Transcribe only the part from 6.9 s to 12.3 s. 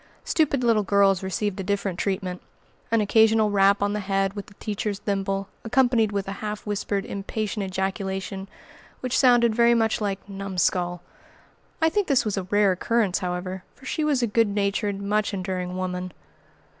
impatient ejaculation, which sounded very much like "Numskull!" I think this